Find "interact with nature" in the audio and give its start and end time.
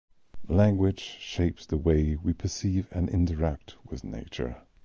3.07-4.63